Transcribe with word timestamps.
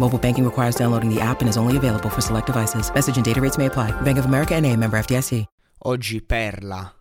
Mobile 0.00 0.18
banking 0.18 0.46
requires 0.46 0.76
downloading 0.76 1.14
the 1.14 1.20
app 1.20 1.42
and 1.42 1.48
is 1.48 1.58
only 1.58 1.76
available 1.76 2.08
for 2.08 2.22
select 2.22 2.46
devices. 2.46 2.90
Message 2.94 3.16
and 3.16 3.24
data 3.24 3.38
rates 3.38 3.58
may 3.58 3.66
apply. 3.66 3.92
Bank 4.00 4.16
of 4.16 4.24
America 4.24 4.54
and 4.54 4.64
a 4.64 4.74
member 4.74 4.96
FDIC. 4.98 5.44
Oggi 5.84 6.22
Perla. 6.22 6.94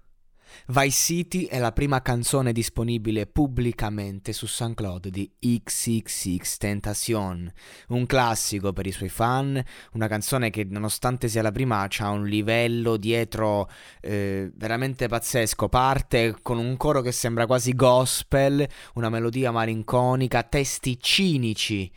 Vice 0.67 0.91
City 0.91 1.45
è 1.45 1.59
la 1.59 1.71
prima 1.71 2.01
canzone 2.01 2.51
disponibile 2.51 3.25
pubblicamente 3.25 4.33
su 4.33 4.47
SoundCloud 4.47 5.07
di 5.07 5.31
XXX 5.39 6.57
Tentacion, 6.57 7.51
un 7.87 8.05
classico 8.05 8.73
per 8.73 8.85
i 8.85 8.91
suoi 8.91 9.09
fan, 9.09 9.63
una 9.93 10.07
canzone 10.07 10.49
che 10.49 10.65
nonostante 10.65 11.27
sia 11.27 11.41
la 11.41 11.51
prima 11.51 11.87
ha 11.87 12.09
un 12.09 12.25
livello 12.25 12.97
dietro 12.97 13.69
eh, 14.01 14.51
veramente 14.53 15.07
pazzesco, 15.07 15.69
parte 15.69 16.35
con 16.41 16.57
un 16.57 16.75
coro 16.77 17.01
che 17.01 17.13
sembra 17.13 17.45
quasi 17.45 17.73
gospel, 17.73 18.67
una 18.95 19.09
melodia 19.09 19.51
malinconica, 19.51 20.43
testi 20.43 20.99
cinici, 20.99 21.91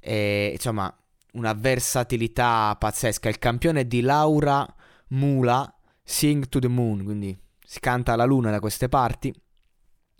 e, 0.00 0.50
insomma 0.52 0.92
una 1.32 1.52
versatilità 1.52 2.74
pazzesca. 2.78 3.28
Il 3.28 3.38
campione 3.38 3.86
di 3.86 4.00
Laura 4.00 4.66
Mula, 5.08 5.72
Sing 6.02 6.48
to 6.48 6.58
the 6.58 6.68
Moon, 6.68 7.04
quindi 7.04 7.38
si 7.64 7.78
canta 7.78 8.14
alla 8.14 8.24
luna 8.24 8.50
da 8.50 8.58
queste 8.58 8.88
parti 8.88 9.32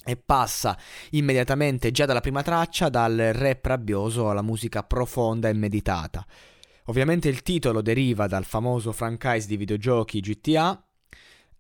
e 0.05 0.17
passa 0.17 0.79
immediatamente 1.11 1.91
già 1.91 2.07
dalla 2.07 2.21
prima 2.21 2.43
traccia 2.43 2.89
dal 2.89 3.17
rap 3.33 3.65
rabbioso 3.67 4.31
alla 4.31 4.43
musica 4.43 4.83
profonda 4.83 5.49
e 5.49 5.53
meditata. 5.53 6.25
Ovviamente 6.87 7.29
il 7.29 7.43
titolo 7.43 7.83
deriva 7.83 8.27
dal 8.27 8.45
famoso 8.45 8.93
franchise 8.93 9.47
di 9.47 9.57
videogiochi 9.57 10.21
GTA 10.21 10.83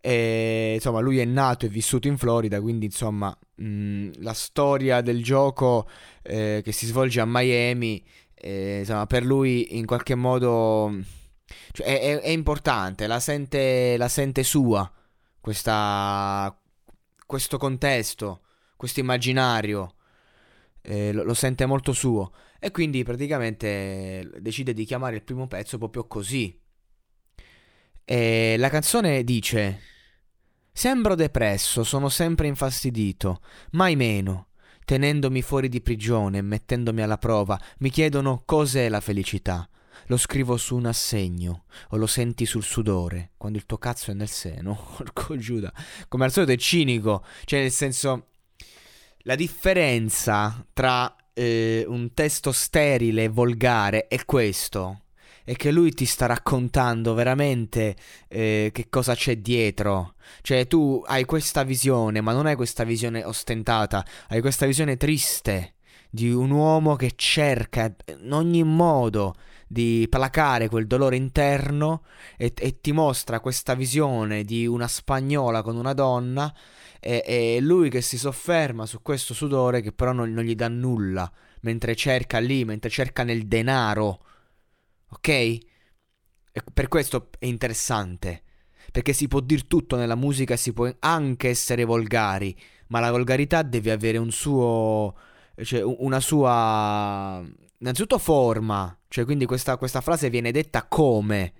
e 0.00 0.72
insomma 0.75 1.00
lui 1.00 1.19
è 1.19 1.25
nato 1.25 1.66
e 1.66 1.69
vissuto 1.69 2.09
in 2.09 2.16
Florida, 2.16 2.61
quindi 2.61 2.87
insomma 2.87 3.37
mh, 3.56 4.11
la 4.19 4.33
storia 4.33 5.00
del 5.00 5.22
gioco 5.22 5.88
eh, 6.22 6.61
che 6.65 6.72
si 6.72 6.87
svolge 6.87 7.21
a 7.21 7.27
Miami, 7.27 8.03
eh, 8.34 8.78
insomma 8.81 9.06
per 9.06 9.25
lui 9.25 9.77
in 9.77 9.87
qualche 9.87 10.15
modo 10.15 10.93
cioè, 11.72 11.87
è, 11.87 12.00
è, 12.00 12.21
è, 12.21 12.28
importante, 12.28 13.06
la 13.06 13.21
sente, 13.21 13.97
la 13.97 14.09
sente 14.09 14.43
sua 14.43 14.91
questa, 15.41 16.56
questo 17.27 17.59
contesto, 17.59 18.43
questo 18.77 19.00
immaginario, 19.00 19.94
eh, 20.82 21.12
lo, 21.12 21.25
lo, 21.25 21.34
sente 21.34 21.67
molto 21.67 21.93
suo 21.93 22.32
e 22.59 22.71
quindi 22.71 23.03
praticamente 23.05 24.31
decide 24.38 24.72
di 24.72 24.84
chiamare 24.84 25.17
il 25.17 25.22
primo 25.22 25.47
pezzo 25.47 25.78
proprio 25.78 26.06
così. 26.06 26.59
E 28.05 28.56
la 28.59 28.69
canzone 28.69 29.25
dice: 29.25 29.81
Sembro 30.81 31.15
depresso, 31.15 31.85
sono 31.85 32.09
sempre 32.09 32.47
infastidito, 32.47 33.43
mai 33.73 33.97
meno. 33.97 34.47
Tenendomi 34.87 35.43
fuori 35.43 35.69
di 35.69 35.83
prigione 35.83 36.39
e 36.39 36.41
mettendomi 36.41 37.03
alla 37.03 37.19
prova, 37.19 37.61
mi 37.81 37.91
chiedono 37.91 38.45
cos'è 38.47 38.89
la 38.89 39.03
felicità 39.03 39.69
lo 40.07 40.17
scrivo 40.17 40.57
su 40.57 40.77
un 40.77 40.87
assegno 40.87 41.65
o 41.91 41.99
lo 41.99 42.07
senti 42.07 42.47
sul 42.47 42.63
sudore 42.65 43.33
quando 43.37 43.59
il 43.59 43.67
tuo 43.67 43.77
cazzo 43.77 44.11
è 44.11 44.15
nel 44.15 44.31
seno. 44.31 44.75
Porco 44.97 45.37
Giuda. 45.37 45.71
Come 46.09 46.25
al 46.25 46.33
solito 46.33 46.53
è 46.53 46.57
cinico, 46.57 47.27
cioè 47.45 47.61
nel 47.61 47.71
senso 47.71 48.29
la 49.25 49.35
differenza 49.35 50.67
tra 50.73 51.15
eh, 51.35 51.85
un 51.87 52.15
testo 52.15 52.53
sterile 52.53 53.25
e 53.25 53.29
volgare 53.29 54.07
è 54.07 54.25
questo. 54.25 55.03
È 55.50 55.56
che 55.56 55.72
lui 55.72 55.93
ti 55.93 56.05
sta 56.05 56.27
raccontando 56.27 57.12
veramente 57.12 57.97
eh, 58.28 58.71
che 58.72 58.88
cosa 58.88 59.16
c'è 59.16 59.38
dietro. 59.38 60.15
Cioè, 60.43 60.69
tu 60.69 61.03
hai 61.05 61.25
questa 61.25 61.65
visione, 61.65 62.21
ma 62.21 62.33
non 62.33 62.47
hai 62.47 62.55
questa 62.55 62.84
visione 62.84 63.25
ostentata, 63.25 64.06
hai 64.28 64.41
questa 64.41 64.65
visione 64.65 64.97
triste 64.97 65.75
di 66.09 66.31
un 66.31 66.53
uomo 66.53 66.94
che 66.94 67.15
cerca 67.16 67.93
in 68.06 68.33
ogni 68.33 68.62
modo 68.62 69.34
di 69.66 70.06
placare 70.09 70.69
quel 70.69 70.87
dolore 70.87 71.16
interno 71.16 72.05
e, 72.37 72.53
e, 72.56 72.81
ti 72.81 72.93
mostra 72.93 73.41
questa 73.41 73.75
visione 73.75 74.44
di 74.44 74.69
una 74.69 74.87
spagnola 74.87 75.62
con 75.62 75.77
una 75.77 75.94
donna 75.94 76.55
e, 77.00 77.25
e 77.27 77.59
lui 77.61 77.91
che 77.91 78.03
si 78.03 78.19
sofferma 78.19 78.87
su 78.87 79.03
questo 79.03 79.34
sudore 79.34 79.81
che 79.81 79.91
però 79.91 80.12
non, 80.12 80.32
non, 80.32 80.44
gli 80.44 80.55
dà 80.55 80.69
nulla 80.69 81.28
mentre 81.62 81.97
cerca 81.97 82.38
lì, 82.38 82.65
mentre 82.65 82.88
cerca 82.88 83.25
nel 83.25 83.49
denaro. 83.49 84.21
Ok? 85.10 85.28
E 85.28 85.62
per 86.72 86.88
questo 86.88 87.31
è 87.38 87.47
interessante. 87.47 88.43
Perché 88.93 89.12
si 89.12 89.28
può 89.28 89.41
dire 89.41 89.66
tutto 89.66 89.97
nella 89.97 90.15
musica, 90.16 90.56
si 90.56 90.72
può 90.72 90.91
anche 91.00 91.48
essere 91.48 91.84
volgari, 91.84 92.56
ma 92.88 93.00
la 93.00 93.10
volgarità 93.10 93.62
deve 93.62 93.93
avere 93.93 94.19
un 94.19 94.31
suo. 94.31 95.15
cioè 95.62 95.82
una 95.82 96.20
sua 96.20 97.44
innanzitutto 97.81 98.19
forma, 98.19 98.97
cioè 99.09 99.25
quindi 99.25 99.47
questa, 99.47 99.76
questa 99.76 100.00
frase 100.00 100.31
viene 100.31 100.53
detta 100.53 100.87
come, 100.87 101.53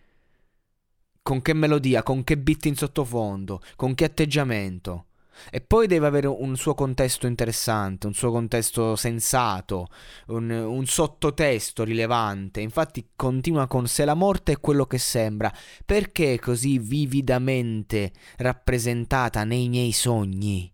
con 1.22 1.43
che 1.43 1.55
melodia, 1.55 2.03
con 2.03 2.25
che 2.25 2.39
beat 2.39 2.66
in 2.66 2.77
sottofondo, 2.77 3.62
con 3.77 3.94
che 3.94 4.05
atteggiamento. 4.05 5.06
E 5.51 5.61
poi 5.61 5.87
deve 5.87 6.07
avere 6.07 6.27
un 6.27 6.57
suo 6.57 6.75
contesto 6.75 7.27
interessante, 7.27 8.07
un 8.07 8.15
suo 8.15 8.31
contesto 8.31 8.97
sensato, 8.97 9.89
un, 10.29 10.51
un, 10.51 10.87
sottotesto 10.87 11.85
rilevante. 11.85 12.61
Infatti 12.61 13.11
continua 13.17 13.67
con 13.67 13.87
se 13.87 14.05
la 14.05 14.15
morte 14.15 14.53
è 14.53 14.61
quello 14.61 14.87
che 14.87 14.99
sembra, 14.99 15.53
perché 15.85 16.39
così 16.39 16.79
vividamente 16.79 18.13
rappresentata 18.39 19.45
nei 19.45 19.69
miei 19.69 19.93
sogni? 19.93 20.73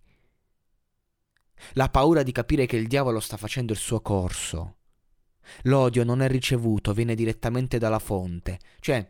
La 1.72 1.88
paura 1.88 2.22
di 2.22 2.32
capire 2.32 2.66
che 2.66 2.76
il 2.76 2.86
diavolo 2.86 3.20
sta 3.20 3.36
facendo 3.36 3.72
il 3.72 3.78
suo 3.78 4.00
corso. 4.00 4.76
L'odio 5.62 6.04
non 6.04 6.22
è 6.22 6.28
ricevuto, 6.28 6.92
viene 6.92 7.14
direttamente 7.14 7.78
dalla 7.78 7.98
fonte. 7.98 8.58
Cioè, 8.80 9.08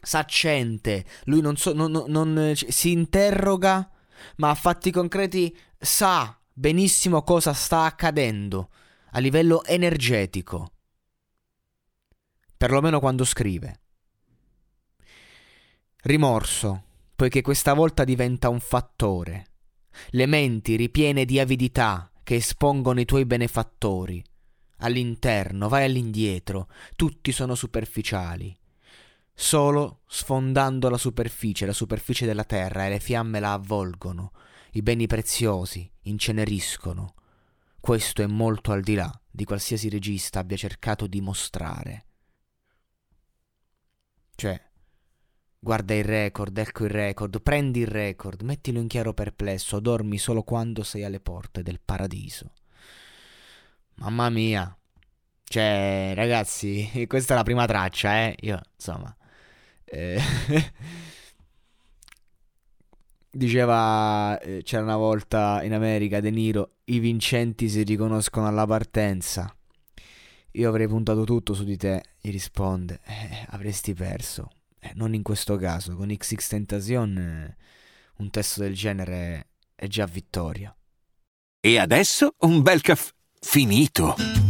s'accente, 0.00 1.04
lui 1.24 1.40
non, 1.40 1.56
so, 1.56 1.72
non, 1.72 1.90
non, 1.90 2.32
non 2.32 2.52
si 2.54 2.90
interroga, 2.90 3.88
ma 4.36 4.50
a 4.50 4.54
fatti 4.54 4.90
concreti 4.90 5.56
sa 5.78 6.38
benissimo 6.52 7.22
cosa 7.22 7.52
sta 7.52 7.84
accadendo 7.84 8.70
a 9.12 9.18
livello 9.18 9.64
energetico. 9.64 10.72
Perlomeno 12.56 13.00
quando 13.00 13.24
scrive. 13.24 13.80
Rimorso, 16.02 16.84
poiché 17.16 17.42
questa 17.42 17.74
volta 17.74 18.04
diventa 18.04 18.48
un 18.48 18.60
fattore. 18.60 19.46
Le 20.10 20.26
menti 20.26 20.76
ripiene 20.76 21.24
di 21.24 21.38
avidità 21.38 22.10
che 22.22 22.36
espongono 22.36 23.00
i 23.00 23.04
tuoi 23.04 23.24
benefattori 23.24 24.22
all'interno, 24.80 25.68
vai 25.68 25.84
all'indietro, 25.84 26.68
tutti 26.96 27.32
sono 27.32 27.54
superficiali. 27.54 28.56
Solo 29.42 30.02
sfondando 30.06 30.90
la 30.90 30.98
superficie, 30.98 31.64
la 31.64 31.72
superficie 31.72 32.26
della 32.26 32.44
terra 32.44 32.84
e 32.84 32.90
le 32.90 33.00
fiamme 33.00 33.40
la 33.40 33.54
avvolgono. 33.54 34.32
i 34.72 34.82
beni 34.82 35.06
preziosi 35.06 35.90
inceneriscono. 36.02 37.14
Questo 37.80 38.20
è 38.20 38.26
molto 38.26 38.70
al 38.70 38.82
di 38.82 38.94
là 38.94 39.10
di 39.30 39.46
qualsiasi 39.46 39.88
regista 39.88 40.40
abbia 40.40 40.58
cercato 40.58 41.06
di 41.06 41.22
mostrare. 41.22 42.04
Cioè, 44.34 44.60
guarda 45.58 45.94
il 45.94 46.04
record, 46.04 46.58
ecco 46.58 46.84
il 46.84 46.90
record, 46.90 47.40
prendi 47.40 47.80
il 47.80 47.88
record, 47.88 48.42
mettilo 48.42 48.78
in 48.78 48.88
chiaro 48.88 49.14
perplesso, 49.14 49.80
dormi 49.80 50.18
solo 50.18 50.42
quando 50.42 50.82
sei 50.82 51.02
alle 51.02 51.18
porte 51.18 51.62
del 51.62 51.80
paradiso. 51.82 52.52
Mamma 53.94 54.28
mia. 54.28 54.78
Cioè, 55.44 56.12
ragazzi, 56.14 57.06
questa 57.08 57.32
è 57.32 57.36
la 57.38 57.42
prima 57.42 57.64
traccia, 57.64 58.18
eh. 58.18 58.36
Io, 58.40 58.60
insomma... 58.74 59.14
Eh, 59.92 60.20
diceva, 63.30 64.38
eh, 64.38 64.62
c'era 64.62 64.82
una 64.82 64.96
volta 64.96 65.62
in 65.64 65.72
America 65.72 66.20
De 66.20 66.30
Niro, 66.30 66.76
i 66.84 67.00
vincenti 67.00 67.68
si 67.68 67.82
riconoscono 67.82 68.46
alla 68.46 68.66
partenza. 68.66 69.52
Io 70.52 70.68
avrei 70.68 70.88
puntato 70.88 71.24
tutto 71.24 71.54
su 71.54 71.64
di 71.64 71.76
te, 71.76 72.02
gli 72.20 72.30
risponde. 72.30 73.00
Eh, 73.04 73.46
avresti 73.48 73.94
perso. 73.94 74.50
Eh, 74.78 74.92
non 74.94 75.14
in 75.14 75.22
questo 75.22 75.56
caso, 75.56 75.94
con 75.94 76.08
XX 76.08 76.48
Tentacion 76.48 77.18
eh, 77.18 77.56
un 78.16 78.30
testo 78.30 78.60
del 78.62 78.74
genere 78.74 79.48
è 79.74 79.86
già 79.86 80.06
vittoria. 80.06 80.74
E 81.60 81.78
adesso 81.78 82.34
un 82.38 82.62
bel 82.62 82.80
caffè 82.80 83.12
finito. 83.40 84.49